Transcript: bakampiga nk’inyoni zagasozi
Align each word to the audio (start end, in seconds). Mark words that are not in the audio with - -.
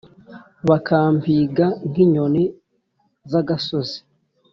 bakampiga 0.69 1.65
nk’inyoni 1.89 2.43
zagasozi 3.31 3.97